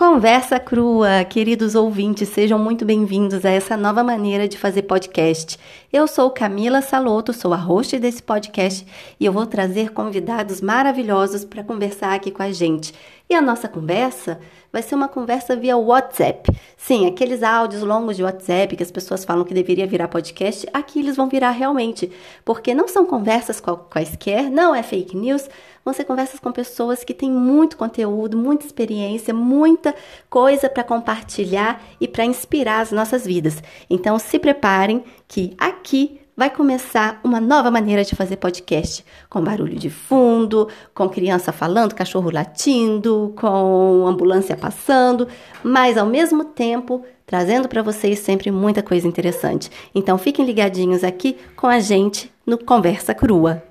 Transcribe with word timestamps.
Conversa 0.00 0.58
crua, 0.58 1.22
queridos 1.28 1.74
ouvintes, 1.74 2.30
sejam 2.30 2.58
muito 2.58 2.86
bem-vindos 2.86 3.44
a 3.44 3.50
essa 3.50 3.76
nova 3.76 4.02
maneira 4.02 4.48
de 4.48 4.56
fazer 4.56 4.84
podcast. 4.84 5.58
Eu 5.92 6.08
sou 6.08 6.30
Camila 6.30 6.80
Saloto, 6.80 7.34
sou 7.34 7.52
a 7.52 7.58
host 7.58 7.98
desse 7.98 8.22
podcast 8.22 8.86
e 9.20 9.26
eu 9.26 9.30
vou 9.30 9.44
trazer 9.44 9.92
convidados 9.92 10.62
maravilhosos 10.62 11.44
para 11.44 11.62
conversar 11.62 12.14
aqui 12.14 12.30
com 12.30 12.42
a 12.42 12.50
gente. 12.50 12.94
E 13.30 13.34
a 13.34 13.40
nossa 13.40 13.68
conversa 13.68 14.40
vai 14.72 14.82
ser 14.82 14.96
uma 14.96 15.06
conversa 15.06 15.54
via 15.54 15.76
WhatsApp. 15.76 16.50
Sim, 16.76 17.06
aqueles 17.06 17.44
áudios 17.44 17.80
longos 17.80 18.16
de 18.16 18.24
WhatsApp 18.24 18.74
que 18.74 18.82
as 18.82 18.90
pessoas 18.90 19.24
falam 19.24 19.44
que 19.44 19.54
deveria 19.54 19.86
virar 19.86 20.08
podcast, 20.08 20.66
aqui 20.72 20.98
eles 20.98 21.14
vão 21.14 21.28
virar 21.28 21.52
realmente, 21.52 22.10
porque 22.44 22.74
não 22.74 22.88
são 22.88 23.06
conversas 23.06 23.62
quaisquer, 23.88 24.50
não 24.50 24.74
é 24.74 24.82
fake 24.82 25.16
news, 25.16 25.48
vão 25.84 25.94
ser 25.94 26.02
conversas 26.06 26.40
com 26.40 26.50
pessoas 26.50 27.04
que 27.04 27.14
têm 27.14 27.30
muito 27.30 27.76
conteúdo, 27.76 28.36
muita 28.36 28.66
experiência, 28.66 29.32
muita 29.32 29.94
coisa 30.28 30.68
para 30.68 30.82
compartilhar 30.82 31.80
e 32.00 32.08
para 32.08 32.24
inspirar 32.24 32.80
as 32.80 32.90
nossas 32.90 33.24
vidas. 33.24 33.62
Então 33.88 34.18
se 34.18 34.40
preparem 34.40 35.04
que 35.28 35.54
aqui 35.56 36.19
vai 36.40 36.48
começar 36.48 37.20
uma 37.22 37.38
nova 37.38 37.70
maneira 37.70 38.02
de 38.02 38.16
fazer 38.16 38.36
podcast, 38.36 39.04
com 39.28 39.44
barulho 39.44 39.76
de 39.76 39.90
fundo, 39.90 40.68
com 40.94 41.06
criança 41.06 41.52
falando, 41.52 41.94
cachorro 41.94 42.30
latindo, 42.32 43.34
com 43.36 44.06
ambulância 44.06 44.56
passando, 44.56 45.28
mas 45.62 45.98
ao 45.98 46.06
mesmo 46.06 46.42
tempo 46.42 47.04
trazendo 47.26 47.68
para 47.68 47.82
vocês 47.82 48.20
sempre 48.20 48.50
muita 48.50 48.82
coisa 48.82 49.06
interessante. 49.06 49.70
Então 49.94 50.16
fiquem 50.16 50.46
ligadinhos 50.46 51.04
aqui 51.04 51.36
com 51.54 51.66
a 51.66 51.78
gente 51.78 52.32
no 52.46 52.56
Conversa 52.56 53.12
Crua. 53.12 53.69